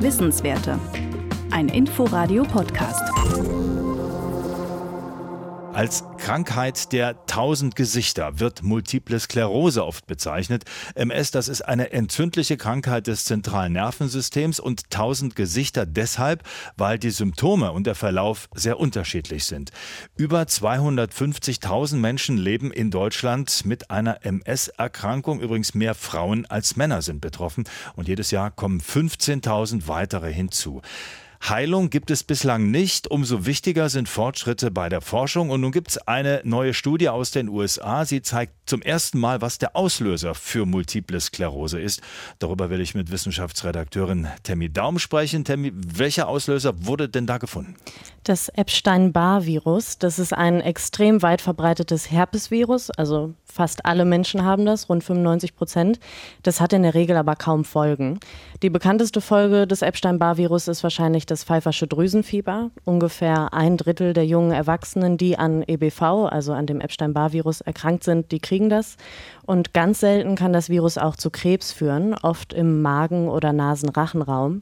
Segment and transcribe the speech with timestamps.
[0.00, 0.78] Wissenswerte.
[1.50, 3.02] Ein Inforadio-Podcast.
[5.72, 10.62] Als Krankheit der tausend Gesichter wird Multiple Sklerose oft bezeichnet.
[10.94, 16.44] MS, das ist eine entzündliche Krankheit des zentralen Nervensystems und tausend Gesichter deshalb,
[16.76, 19.72] weil die Symptome und der Verlauf sehr unterschiedlich sind.
[20.16, 25.40] Über 250.000 Menschen leben in Deutschland mit einer MS-Erkrankung.
[25.40, 27.64] Übrigens mehr Frauen als Männer sind betroffen
[27.96, 30.80] und jedes Jahr kommen 15.000 weitere hinzu.
[31.48, 33.10] Heilung gibt es bislang nicht.
[33.10, 35.48] Umso wichtiger sind Fortschritte bei der Forschung.
[35.50, 38.04] Und nun gibt es eine neue Studie aus den USA.
[38.04, 42.02] Sie zeigt zum ersten Mal, was der Auslöser für Multiple Sklerose ist.
[42.38, 45.44] Darüber will ich mit Wissenschaftsredakteurin Tammy Daum sprechen.
[45.44, 47.74] Tammy, welcher Auslöser wurde denn da gefunden?
[48.24, 54.90] Das Epstein-Barr-Virus, das ist ein extrem weit verbreitetes Herpesvirus, also fast alle Menschen haben das,
[54.90, 55.98] rund 95 Prozent.
[56.42, 58.20] Das hat in der Regel aber kaum Folgen.
[58.62, 62.70] Die bekannteste Folge des Epstein-Barr-Virus ist wahrscheinlich das pfeifersche Drüsenfieber.
[62.84, 68.32] Ungefähr ein Drittel der jungen Erwachsenen, die an EBV, also an dem Epstein-Barr-Virus erkrankt sind,
[68.32, 68.98] die kriegen das.
[69.46, 74.60] Und ganz selten kann das Virus auch zu Krebs führen, oft im Magen- oder Nasenrachenraum.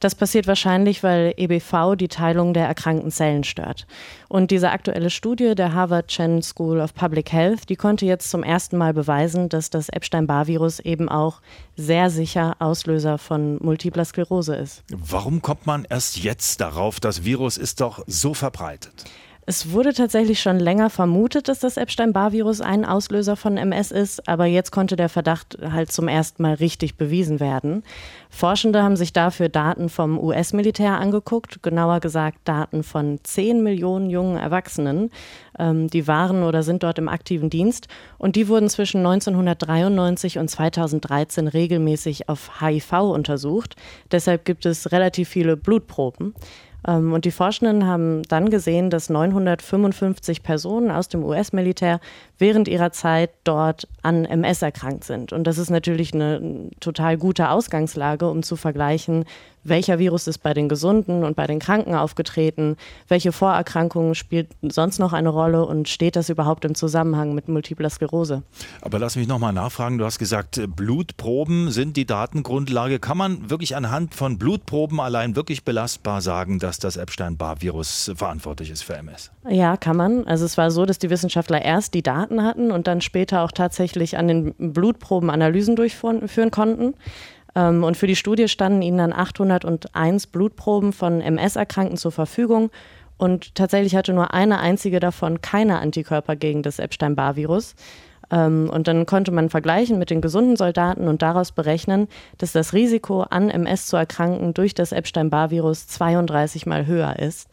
[0.00, 3.86] Das passiert wahrscheinlich, weil EBV die Teilung der erkrankten Zellen stört.
[4.28, 8.42] Und diese aktuelle Studie der Harvard Chen School of Public Health, die konnte jetzt zum
[8.42, 11.40] ersten Mal beweisen, dass das Epstein-Barr-Virus eben auch
[11.76, 14.82] sehr sicher Auslöser von multipler Sklerose ist.
[14.90, 17.00] Warum kommt man erst jetzt darauf?
[17.00, 19.04] Das Virus ist doch so verbreitet.
[19.46, 24.46] Es wurde tatsächlich schon länger vermutet, dass das Epstein-Barr-Virus ein Auslöser von MS ist, aber
[24.46, 27.82] jetzt konnte der Verdacht halt zum ersten Mal richtig bewiesen werden.
[28.30, 34.38] Forschende haben sich dafür Daten vom US-Militär angeguckt, genauer gesagt Daten von 10 Millionen jungen
[34.38, 35.10] Erwachsenen.
[35.58, 40.48] Ähm, die waren oder sind dort im aktiven Dienst und die wurden zwischen 1993 und
[40.48, 43.76] 2013 regelmäßig auf HIV untersucht.
[44.10, 46.34] Deshalb gibt es relativ viele Blutproben.
[46.86, 52.00] Ähm, und die Forschenden haben dann gesehen, dass 955 Personen aus dem US-Militär
[52.38, 55.32] während ihrer Zeit dort an MS erkrankt sind.
[55.32, 59.24] Und das ist natürlich eine total gute Ausgangslage, um zu vergleichen,
[59.64, 62.76] welcher Virus ist bei den Gesunden und bei den Kranken aufgetreten,
[63.08, 67.90] welche Vorerkrankungen spielt sonst noch eine Rolle und steht das überhaupt im Zusammenhang mit multipler
[67.90, 68.42] Sklerose?
[68.80, 72.98] Aber lass mich nochmal nachfragen, du hast gesagt, Blutproben sind die Datengrundlage.
[72.98, 78.82] Kann man wirklich anhand von Blutproben allein wirklich belastbar sagen, dass das Epstein-Barr-Virus verantwortlich ist
[78.82, 79.30] für MS?
[79.48, 80.26] Ja, kann man.
[80.26, 83.52] Also es war so, dass die Wissenschaftler erst die Daten hatten und dann später auch
[83.52, 86.94] tatsächlich an den Blutproben Analysen durchführen konnten.
[87.54, 92.70] Ähm, und für die Studie standen ihnen dann 801 Blutproben von MS-Erkrankten zur Verfügung.
[93.16, 97.74] Und tatsächlich hatte nur eine einzige davon keine Antikörper gegen das Epstein-Barr-Virus.
[98.30, 102.72] Ähm, und dann konnte man vergleichen mit den gesunden Soldaten und daraus berechnen, dass das
[102.72, 107.48] Risiko, an MS zu erkranken durch das Epstein-Barr-Virus 32 mal höher ist.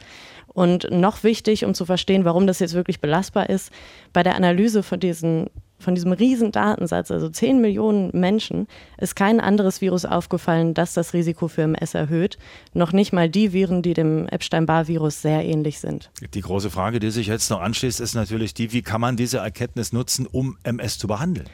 [0.48, 3.72] Und noch wichtig, um zu verstehen, warum das jetzt wirklich belastbar ist,
[4.12, 5.50] bei der Analyse von diesen
[5.82, 11.14] von diesem riesen Datensatz, also 10 Millionen Menschen, ist kein anderes Virus aufgefallen, das das
[11.14, 12.38] Risiko für MS erhöht.
[12.74, 16.12] Noch nicht mal die Viren, die dem Epstein-Barr-Virus sehr ähnlich sind.
[16.34, 19.40] Die große Frage, die sich jetzt noch anschließt, ist natürlich die, wie kann man diese
[19.40, 21.48] Erkenntnis nutzen, um MS zu behandeln?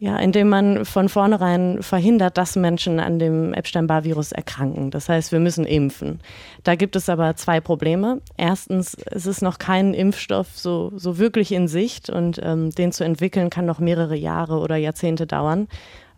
[0.00, 4.92] Ja, indem man von vornherein verhindert, dass Menschen an dem Epstein-Barr-Virus erkranken.
[4.92, 6.20] Das heißt, wir müssen impfen.
[6.62, 8.20] Da gibt es aber zwei Probleme.
[8.36, 13.02] Erstens, es ist noch kein Impfstoff so, so wirklich in Sicht und ähm, den zu
[13.02, 15.66] entwickeln kann noch mehrere Jahre oder Jahrzehnte dauern.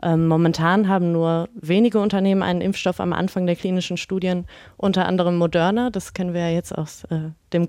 [0.02, 4.46] Ähm, momentan haben nur wenige Unternehmen einen Impfstoff am Anfang der klinischen Studien,
[4.76, 5.90] unter anderem Moderna.
[5.90, 7.68] Das kennen wir ja jetzt aus äh, dem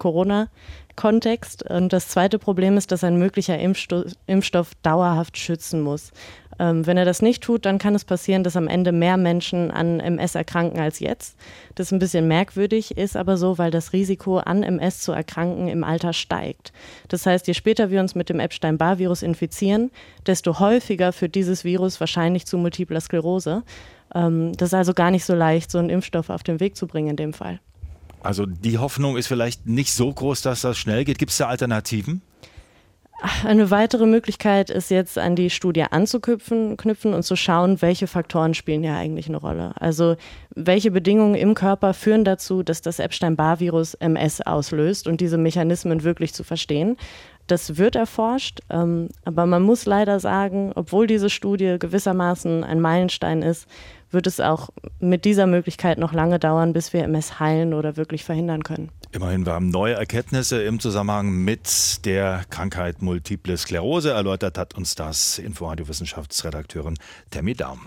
[0.95, 1.63] Corona-Kontext.
[1.69, 6.11] Und das zweite Problem ist, dass ein möglicher Impfsto Impfstoff dauerhaft schützen muss.
[6.59, 9.71] Ähm, wenn er das nicht tut, dann kann es passieren, dass am Ende mehr Menschen
[9.71, 11.37] an MS erkranken als jetzt.
[11.75, 15.67] Das ist ein bisschen merkwürdig, ist aber so, weil das Risiko an MS zu erkranken
[15.67, 16.71] im Alter steigt.
[17.07, 19.91] Das heißt, je später wir uns mit dem Epstein-Barr-Virus infizieren,
[20.27, 23.63] desto häufiger führt dieses Virus wahrscheinlich zu multipler Sklerose.
[24.13, 26.85] Ähm, das ist also gar nicht so leicht, so einen Impfstoff auf den Weg zu
[26.85, 27.59] bringen in dem Fall.
[28.23, 31.17] Also die Hoffnung ist vielleicht nicht so groß, dass das schnell geht.
[31.17, 32.21] Gibt es da Alternativen?
[33.45, 38.55] Eine weitere Möglichkeit ist jetzt an die Studie anzuknüpfen knüpfen und zu schauen, welche Faktoren
[38.55, 39.73] spielen ja eigentlich eine Rolle.
[39.79, 40.15] Also
[40.55, 46.33] welche Bedingungen im Körper führen dazu, dass das Epstein-Barr-Virus MS auslöst und diese Mechanismen wirklich
[46.33, 46.97] zu verstehen.
[47.45, 53.43] Das wird erforscht, ähm, aber man muss leider sagen, obwohl diese Studie gewissermaßen ein Meilenstein
[53.43, 53.67] ist,
[54.11, 54.69] wird es auch
[54.99, 58.91] mit dieser Möglichkeit noch lange dauern, bis wir MS heilen oder wirklich verhindern können.
[59.11, 64.11] Immerhin, wir haben neue Erkenntnisse im Zusammenhang mit der Krankheit Multiple Sklerose.
[64.11, 66.97] Erläutert hat uns das Inforadio-Wissenschaftsredakteurin
[67.29, 67.79] Tammy Daum.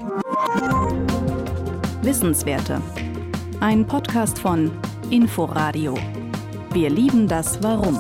[2.03, 2.83] Wissenswerte.
[3.61, 4.71] Ein Podcast von
[5.11, 5.97] Inforadio.
[6.73, 7.99] Wir lieben das Warum.